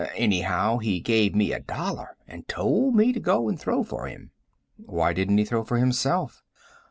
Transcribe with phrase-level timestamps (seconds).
[0.15, 4.31] Anyhow, he gave me a dollar and told me to go and throw for him."
[4.77, 6.41] "Why didn't he throw for himself?"